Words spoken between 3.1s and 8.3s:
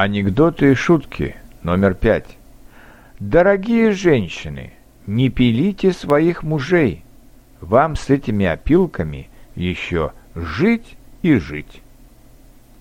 Дорогие женщины, не пилите своих мужей. Вам с